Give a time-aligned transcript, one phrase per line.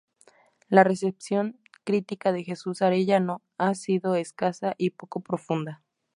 [0.67, 5.83] La recepción crítica de Jesús Arellano ha sido escasa y poco profunda.